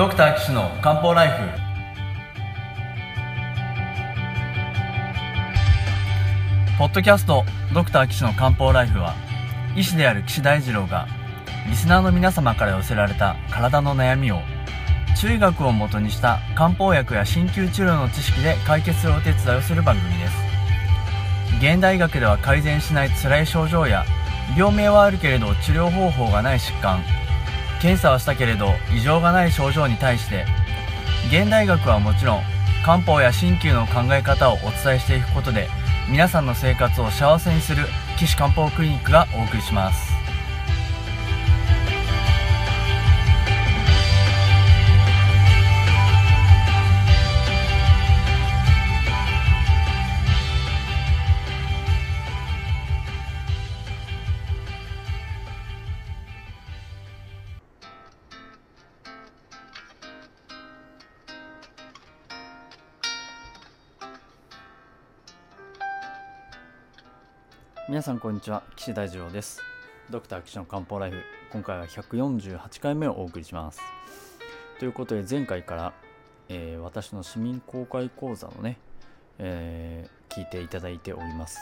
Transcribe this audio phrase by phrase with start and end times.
[0.00, 1.34] ドクター岸の漢方ライフ。
[6.78, 7.44] ポッドキャスト
[7.74, 9.14] ドクター岸の漢方ライフは
[9.76, 11.06] 医師である岸大二郎が
[11.68, 14.40] リスナーの皆様から寄せられた体の悩みを
[15.20, 20.34] 中医学をもとにした漢方薬や鍼灸治療の知識で解決するお手伝いをする番組です。
[21.58, 24.06] 現代医学では改善しない辛い症状や
[24.56, 27.19] 病名はあるけれど治療方法がない疾患。
[27.80, 30.44] 検査はしたけれど異常がない症状に対して
[31.28, 32.42] 現代学はもちろん
[32.84, 35.68] 漢方や鍼灸の考え方をお伝えしていくことで
[36.08, 37.86] 皆さんの生活を幸せにする
[38.18, 40.19] 岸漢方クリニックがお送りします。
[67.90, 68.62] 皆さんこんにちは。
[68.76, 69.60] 岸大二郎です。
[70.10, 71.24] ドクター岸の漢方ライフ。
[71.50, 73.80] 今回は148回目をお送りします。
[74.78, 75.92] ということで前回から、
[76.48, 78.78] えー私の市民公開講座のね、
[79.40, 81.58] えー聞いていただいております、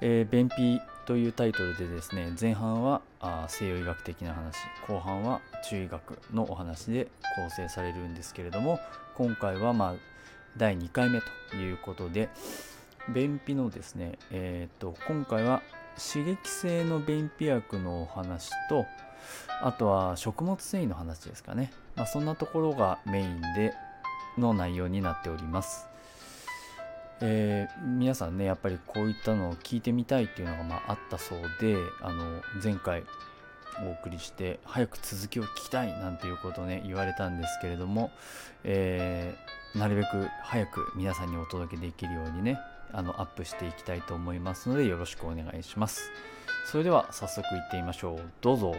[0.00, 4.56] えー便秘というタイトルでですね前半はあ西洋医学的な話。
[4.88, 8.80] 後半は中医学のお話で構成されるんですけれども
[9.14, 9.94] 今回はまあ
[10.56, 12.30] 第2回目ということで
[13.12, 15.62] 便秘のですね、えー、と今回は
[15.98, 18.86] 刺激性の便秘薬のお話と
[19.62, 23.74] あとは食物繊維の話ですかね、まあ、そんなところがメインで
[24.38, 25.88] の内容になっております、
[27.20, 33.04] えー皆さんねやっぱりこういったのを聞いてみたいっていうのがまああったそうであの前回
[33.86, 38.10] お送りして早く続きを聞きたいなんていうことをね言われたんですけれども、
[38.64, 42.58] えーなるべく早く皆さんにお届けできるようにね
[42.92, 46.10] あのアップしていきたいと思いますのでよろしくお願いします。
[46.66, 48.20] それでは早速いってみましょう。
[48.40, 48.74] どうぞ。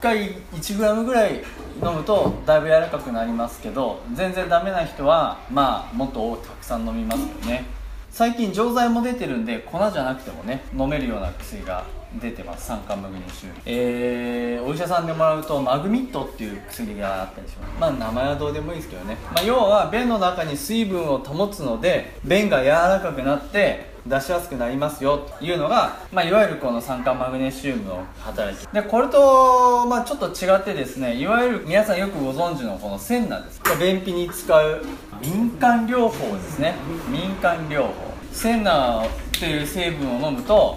[0.00, 1.42] 1回 1g ぐらい
[1.80, 7.64] 飲むとだいぶ柔らかくなりますけど全然ダメな人はまあもっとたくさん飲みますよね。
[8.10, 11.84] 最近錠剤も出てるんで粉じゃなくてもね飲めるような薬が
[12.20, 12.66] 出てます。
[12.66, 17.80] 酸化マグネシウムえー、お医者さんでもらうとマグミットっていう薬があったりします。
[17.80, 33.60] まあ名前はどうでもいいですけどね、まあ、要は便の中に水分を保つので便が柔らかくなって出しやすくなりますよというのが、まあ、いわゆるこの酸化マグネシウムの働きでこれと、まあ、ちょっと違ってですねいわゆる皆さんよくご存知のこのセンナです。
[33.80, 34.84] 便秘に使う
[35.22, 36.74] 民間療法ですね。
[37.08, 37.92] 民間療法。
[38.32, 39.08] センナっ
[39.38, 40.76] ていう成分を飲むと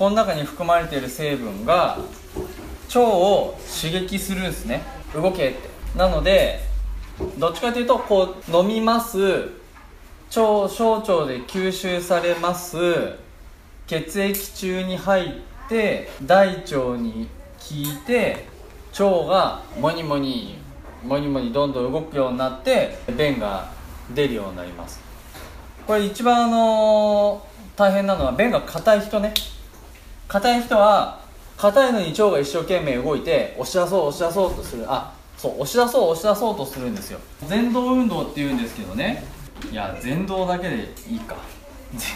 [0.00, 1.98] この中に含まれている成分が
[2.88, 4.80] 腸を刺激するんですね。
[5.12, 5.68] 動けって。
[5.94, 6.60] なので
[7.36, 9.18] どっちかというとこう飲みます。
[9.18, 9.50] 腸
[10.30, 12.78] 小腸で吸収されます。
[13.86, 17.28] 血液中に入って大腸に
[17.58, 18.46] 効いて
[18.98, 20.56] 腸がモニモニ
[21.04, 23.70] モニモニどんどん動くようになって便が
[24.14, 24.98] 出るようになります。
[25.86, 27.46] これ一番あの
[27.76, 29.34] 大変なのは便が硬い人ね。
[30.30, 31.18] 硬い人は
[31.56, 34.84] 硬いのに腸が一生懸命動いて押し出そう押し出そうとする。
[34.86, 37.18] あそう押し出そう押し出そうとするんですよ。
[37.48, 39.24] 前動運動っていうんですけどね。
[39.72, 41.34] いや前動だけでいいか。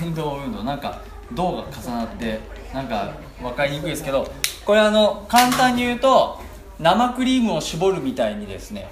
[0.01, 0.63] 前動運動。
[0.63, 1.01] なんか
[1.33, 2.39] 動が重なって
[2.73, 4.29] なんか分かりにくいですけど。
[4.65, 6.41] これあの簡単に言うと
[6.79, 8.89] 生クリームを絞るみたいにですね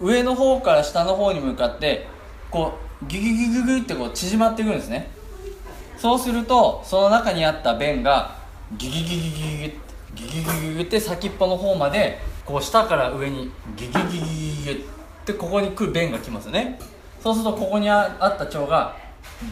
[0.00, 2.08] 上の方から下の方に向かって
[2.50, 5.10] こうギュギュギュギュギュってこう縮まっていくんですね。
[5.96, 8.42] そうするとその中にあった便が
[8.78, 14.86] ギュギュギュギュギュギュってギュギュギュギュギュって先っぽの方までこう下から上にギュギュギュギュギュギュっ
[15.24, 16.78] てここに来る便が来ますよね
[17.20, 18.96] そうするとここにああった腸が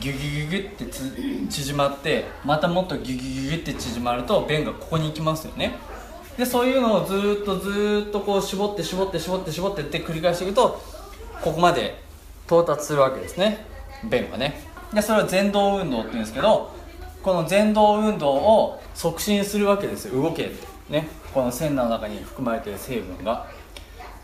[0.00, 5.74] ギュギュギュギュってつ縮まってまたもっとギュギュギュギュって縮まると便がここに行きますよね
[6.36, 10.80] でそういうのをずーっとずーっとこう絞って絞って絞って絞ってって繰り返していくと
[11.42, 12.00] ここまで
[12.46, 13.66] 到達するわけですね
[14.04, 14.60] 便がね
[14.94, 16.70] でそれを前動運動って言うんですけど
[17.22, 20.20] この前動運動を促進するわけですよ。
[20.20, 20.66] 動けって。
[20.90, 21.08] ね。
[21.32, 23.48] この線の中に含まれている成分が。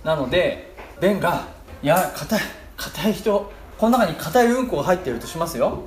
[0.05, 1.47] なので便が
[1.83, 2.41] いや硬い。
[2.77, 5.85] 硬い人この中に硬いうんこが入ってるとしますよ。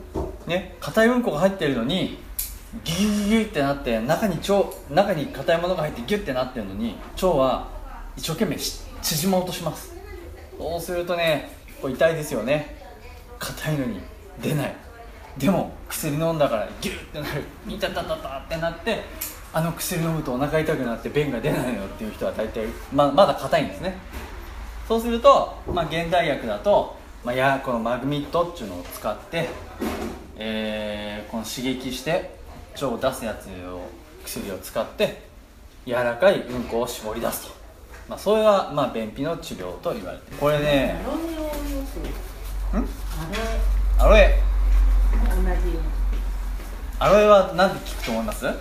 [0.47, 0.75] ね。
[0.79, 2.17] 硬いうんこが入ってるのに
[2.85, 7.67] ギュギュギュってなって中に腸中に硬いものが入ってギュってなってるのに腸は
[8.15, 8.57] 一生懸命
[9.01, 9.93] 縮もうとします。
[10.57, 12.77] そうするとねこれ痛いですよね。
[13.39, 13.99] 硬いのに
[14.41, 14.90] 出ない。
[15.37, 17.43] でも薬飲んだからギュッてなる。
[17.67, 19.03] いたたたたってなって
[19.53, 23.97] あの薬飲むとお腹痛くなって便が出ないのっていう人は大体ままだ硬いんですね。
[24.87, 29.47] そうすると、まあ、現代薬だと、まあ、やこのマグミットっていうのを使って、
[30.37, 32.29] えーこの刺激して
[32.73, 33.81] 腸を出すやつを
[34.25, 35.21] 薬を使って
[35.85, 37.53] 柔らかいうんこを絞り出すと、
[38.09, 41.01] まあ、それが、まあ、便秘の治療と言われてこれね
[43.97, 44.50] アロエアロエ
[47.01, 48.45] アロエは何で効くと思います？
[48.45, 48.53] 便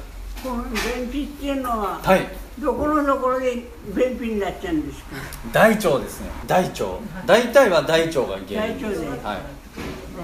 [1.12, 2.26] 秘っていうのははい。
[2.58, 3.64] どこのところで
[3.94, 5.08] 便秘になっちゃうんですか？
[5.52, 6.31] 大腸ですね。
[6.46, 6.84] 大腸。
[7.26, 8.56] 大体は大腸が原因です。
[8.56, 9.38] 大腸ではい。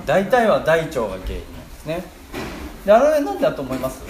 [0.06, 1.40] 大体は大腸が原因なんで
[1.74, 2.04] すね。
[2.86, 4.02] でアロエなんでだと思います？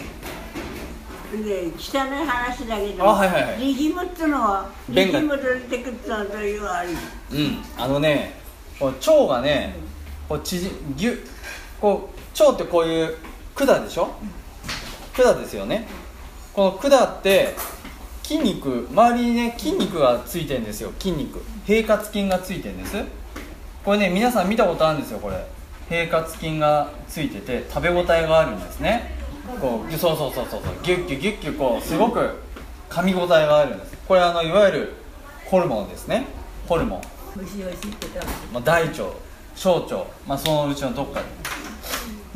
[1.32, 3.74] で汚い話だけどあはいはいはい。
[3.74, 5.18] 力むってのは便が。
[5.20, 6.96] 力む出てくってのはどういうあれうん。
[7.76, 8.34] あのね
[8.80, 9.74] 腸がね
[10.28, 11.24] こう縮ぎゅ
[11.80, 13.16] こう腸ってこういう
[13.56, 14.10] 管でしょ？
[15.16, 15.88] 管ですよね。
[16.52, 17.54] この管って
[18.22, 20.92] 筋肉周りにね筋肉がついてるんですよ。
[20.98, 21.42] 筋肉。
[21.64, 22.96] 平滑筋がついてるんです。
[23.84, 25.46] これね皆さん見たことあるんですよこれ。
[25.88, 29.16] 平滑筋がついてて食べ応えがあるんですね。
[29.60, 32.40] こうそうそうそうそうギュッギュッギュッギュッこうすごく
[32.90, 33.96] 噛み応えがあるんです。
[34.06, 34.92] これあのいわゆる
[35.46, 36.26] ホルモンですね。
[36.66, 37.00] ホルモン。
[38.52, 39.04] まあ、大腸
[39.54, 41.26] 小腸、まあ、そのうちのどっかで。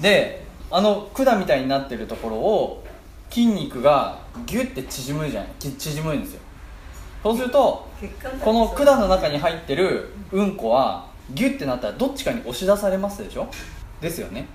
[0.01, 2.85] であの管みたいになってるところを
[3.31, 5.47] 筋肉がギュッて縮むじゃん。
[5.59, 6.41] き縮むんですよ。
[7.23, 7.89] そうすると
[8.43, 13.49] この管の中に入ってるうんこはギュッてなったらどっちかに押し出されますでしょ？
[14.01, 14.47] ですよね。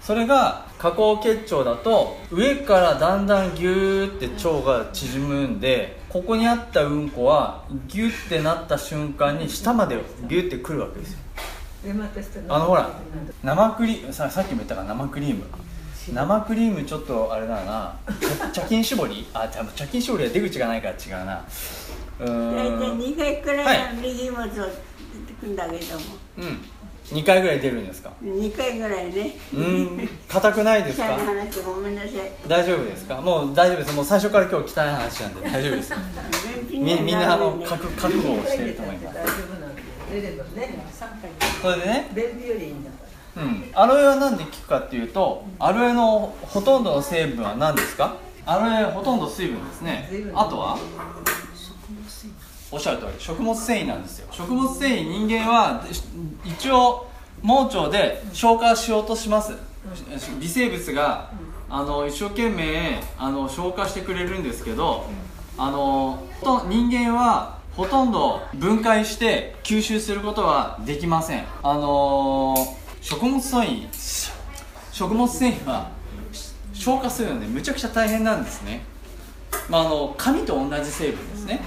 [0.00, 11.18] それが下行結腸だと上からだんだんギューって腸が縮むんでここにあったうんこはギュッてなった瞬間に下までギュッてくるわけですよ
[12.48, 12.90] あのほら
[13.42, 15.44] 生クリームささっきも言ったから生クリーム。
[16.12, 17.96] 生クリームちょっとあれだな。
[18.52, 19.26] 茶茶巾絞り？
[19.32, 21.44] あ茶巾絞りは出口がないから違うな。
[22.18, 26.04] う大体ーん2回くらいの力むと出てくんだけども、
[26.38, 26.60] うん。
[27.16, 29.36] 2回ぐらい出るんですか？2回ぐらいね。
[29.54, 30.08] うん。
[30.28, 32.10] 硬くないです汚いか話ごめんなさい。
[32.46, 33.20] 大丈夫ですか？
[33.20, 33.94] もう大丈夫です。
[33.94, 35.94] もう最初から今日汚い話なんで大丈夫です。
[36.70, 39.14] みみんなあのね覚覚悟をしていると思います。
[39.14, 39.82] 大丈夫なんで。
[40.10, 40.84] 出ればね
[41.60, 42.10] それでね。
[42.14, 42.96] 便秘よりいいんだか
[43.36, 43.42] ら。
[43.42, 48.16] うん、アロエは何で効くかっていうとアロエのほとんどの成分は何ですか？
[48.44, 50.10] アロエほとんど水分ですね。
[50.34, 50.78] あとは？
[52.72, 53.12] おっしゃる通り。
[53.18, 54.26] 食物繊維なんですよ。
[54.32, 56.02] 食物繊維人間はし
[56.44, 57.06] 一応
[57.40, 59.52] 盲腸で消化しようとします。
[60.40, 61.30] 微生物が
[61.68, 65.06] あの一生懸命あの消化してくれるんですけど
[65.56, 71.44] あのと人間はほとんど分解して吸収することはできません。
[71.62, 72.54] あの
[73.00, 73.88] 食物繊維
[74.92, 75.90] 食物繊維は
[76.74, 78.82] 消化するのでむちゃくちゃ大変なんですね。
[79.68, 81.60] まああの紙と同じ成分ですね。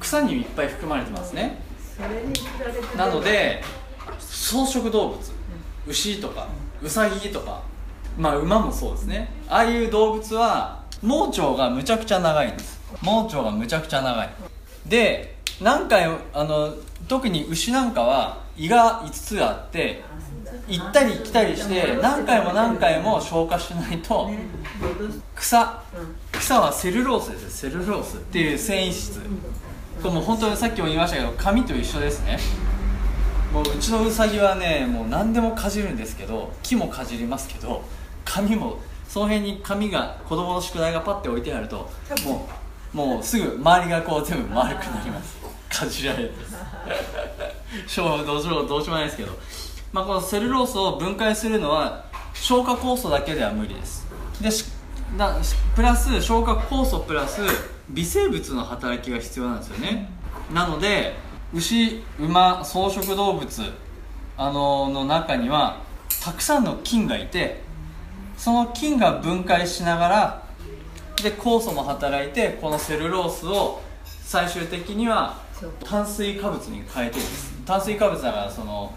[0.00, 1.58] 草にいっぱい含まれてますね。
[2.96, 3.62] なので
[4.18, 5.18] 草食動物
[5.86, 6.48] 牛とか
[6.82, 7.62] ウサギとか
[8.18, 9.32] まあ馬もそうですね。
[9.48, 12.80] ああいう動物は盲腸がむちゃくちゃ長いんです。
[13.00, 14.51] 盲腸がむちゃくちゃ長い。
[14.86, 16.74] で何回あの
[17.08, 20.02] 特に牛なんかは胃が5つあって
[20.68, 24.30] 行ったり来たりして何回も何回も消化しないと
[25.34, 26.38] 草うん。
[26.38, 29.20] 草はセルロースですセルロースっていう繊維質。
[30.02, 32.38] これもう本当にさっきも言いましたけど紙と一緒ですね。
[33.52, 37.82] もううちのウサギはねもう何でもかじるんですけど木もかじりますけど
[38.24, 41.90] 紙もその辺に紙が子供の宿題がパッて置いてあると
[42.24, 45.36] もうもうすぐ周りがこう全部丸くなります。
[45.68, 46.32] かじられて。
[47.86, 49.32] しょうどうしようどうしようもないですけど、
[49.92, 54.06] まあ、このセルロースを分解するのは消化酵素だけでは無理です。
[54.40, 54.66] でし
[55.16, 57.40] なしプラス消化酵素プラス
[57.90, 60.08] 微生物の働きが必要なんですよね。
[60.52, 61.16] なので
[61.54, 63.62] 牛馬草食動物
[64.36, 65.82] あのの中には
[66.24, 67.62] たくさんの菌がいて
[68.36, 70.41] その菌が分解しながら
[71.16, 73.80] で酵素も働いてこのセルロースを
[74.24, 75.40] 最終的には
[75.84, 77.52] 炭水化物に変えてるんです。
[77.64, 78.92] 炭水化物だからその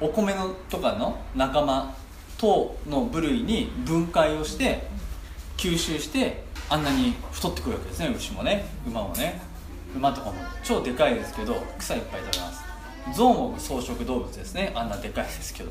[0.00, 1.94] お米のとかの仲間
[2.38, 4.86] 等の部類に分解をして
[5.56, 8.14] 吸収してあんなに太ってくるわけですね。
[8.16, 8.66] 牛もね。
[8.86, 9.40] 馬もね。
[9.96, 12.64] 馬とかも超でかいですけど草いっぱい食べます。
[13.16, 14.72] 象も草食動物ですね。
[14.74, 15.70] あんなでかいですけど。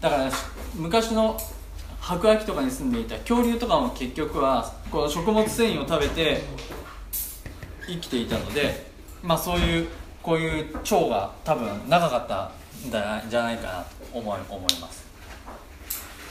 [0.00, 0.30] だから
[0.74, 1.40] 昔の
[2.08, 6.40] 白亜紀とかに住んでいた恐竜とかも結局はこの食物繊維を食べて
[7.86, 8.86] 生きていたので
[9.22, 9.88] まあそういう
[10.22, 12.50] こういう腸が多分長かった
[12.88, 15.06] んじゃないかなと思い思います。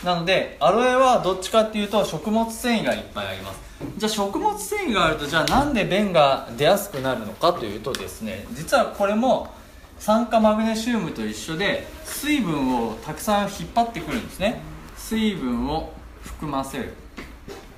[0.03, 3.59] なのでアロエはどっちかっていうと食物繊維がいっぱいあります。
[3.97, 9.53] じゃあ食物繊維があるとじゃあなんで便が出やすくなるのかというとですね実はこれも
[9.99, 14.59] 酸化マグネシウムと一緒で水分をたくさん引っ張ってくるんですね。
[15.07, 16.91] 水分を含ませる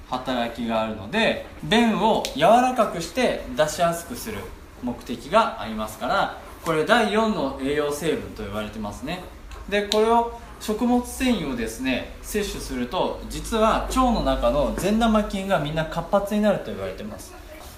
[0.10, 4.40] 働きがあるので便を柔らかくして出しやすくする
[4.82, 9.22] 目的がありますからこれ第4の栄養成分と言われてますね。
[9.70, 17.32] でこれを食物繊維をですね摂取すると実は腸の中の善玉菌がみんな活発になると言われてます。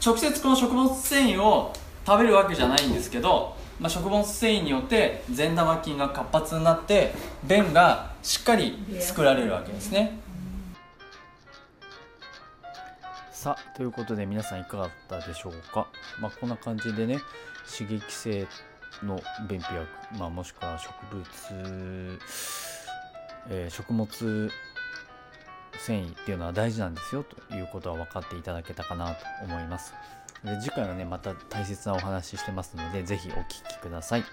[0.03, 1.73] 直接この食物繊維を
[2.07, 10.19] 食べるわけじゃないんですけど、まあ、食物繊維によって善玉菌が活発になって便がしっかり作られるわけですね。
[13.31, 15.87] さあということで皆さんいかがだったでしょうか、
[16.19, 17.17] まあ、こんな感じでね
[17.75, 18.47] 刺激性
[19.01, 19.19] の
[19.49, 19.87] 便秘薬、
[20.19, 22.19] まあ、もしくは植物、
[23.49, 24.07] えー食物
[25.79, 29.95] 繊維っていうのは大事なんですよということは分かっていただけたかなと思います。
[30.43, 34.23] で次回はねまた大切なお話ししてますのでぜひお聞きください。